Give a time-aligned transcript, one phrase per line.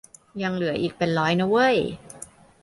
[0.41, 1.77] ยังเหลืออีกเป็นร้อยนะเว้ย